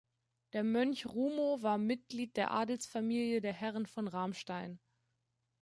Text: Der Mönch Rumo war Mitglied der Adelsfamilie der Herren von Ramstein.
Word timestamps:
Der 0.53 0.63
Mönch 0.63 1.05
Rumo 1.05 1.61
war 1.61 1.77
Mitglied 1.77 2.35
der 2.35 2.49
Adelsfamilie 2.49 3.39
der 3.39 3.53
Herren 3.53 3.85
von 3.85 4.07
Ramstein. 4.07 4.79